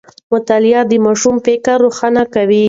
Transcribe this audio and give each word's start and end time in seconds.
مطالعه 0.31 0.81
د 0.87 0.93
ماشوم 1.05 1.35
فکر 1.45 1.75
روښانه 1.85 2.23
کوي. 2.33 2.59